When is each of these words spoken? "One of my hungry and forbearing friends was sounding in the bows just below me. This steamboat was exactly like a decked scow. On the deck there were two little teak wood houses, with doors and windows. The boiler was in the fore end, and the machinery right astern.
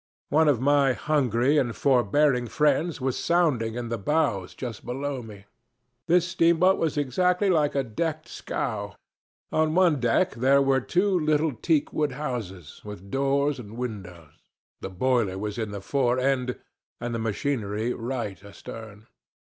"One 0.29 0.47
of 0.47 0.59
my 0.59 0.93
hungry 0.93 1.59
and 1.59 1.75
forbearing 1.75 2.47
friends 2.47 2.99
was 2.99 3.15
sounding 3.15 3.75
in 3.75 3.89
the 3.89 3.99
bows 3.99 4.55
just 4.55 4.83
below 4.83 5.21
me. 5.21 5.45
This 6.07 6.27
steamboat 6.27 6.79
was 6.79 6.97
exactly 6.97 7.51
like 7.51 7.75
a 7.75 7.83
decked 7.83 8.27
scow. 8.27 8.95
On 9.51 9.75
the 9.75 9.89
deck 9.91 10.31
there 10.31 10.59
were 10.59 10.81
two 10.81 11.19
little 11.19 11.53
teak 11.53 11.93
wood 11.93 12.13
houses, 12.13 12.81
with 12.83 13.11
doors 13.11 13.59
and 13.59 13.77
windows. 13.77 14.33
The 14.79 14.89
boiler 14.89 15.37
was 15.37 15.59
in 15.59 15.69
the 15.69 15.81
fore 15.81 16.17
end, 16.17 16.57
and 16.99 17.13
the 17.13 17.19
machinery 17.19 17.93
right 17.93 18.43
astern. 18.43 19.05